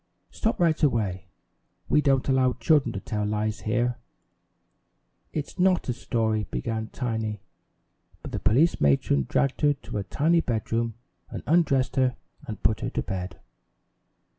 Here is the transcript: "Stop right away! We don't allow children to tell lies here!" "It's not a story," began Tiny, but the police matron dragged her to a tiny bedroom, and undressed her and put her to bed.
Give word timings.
"Stop 0.31 0.59
right 0.59 0.81
away! 0.81 1.27
We 1.87 2.01
don't 2.01 2.27
allow 2.27 2.53
children 2.53 2.91
to 2.93 2.99
tell 2.99 3.23
lies 3.23 3.59
here!" 3.61 3.99
"It's 5.31 5.59
not 5.59 5.87
a 5.89 5.93
story," 5.93 6.45
began 6.49 6.87
Tiny, 6.87 7.43
but 8.23 8.31
the 8.31 8.39
police 8.39 8.81
matron 8.81 9.27
dragged 9.29 9.61
her 9.61 9.73
to 9.75 9.99
a 9.99 10.03
tiny 10.03 10.41
bedroom, 10.41 10.95
and 11.29 11.43
undressed 11.45 11.97
her 11.97 12.15
and 12.47 12.63
put 12.63 12.79
her 12.79 12.89
to 12.89 13.03
bed. 13.03 13.41